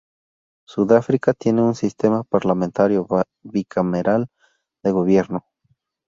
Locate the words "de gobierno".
4.83-5.45